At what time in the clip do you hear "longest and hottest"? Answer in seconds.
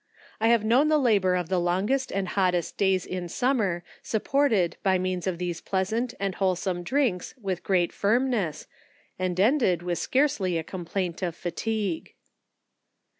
1.59-2.75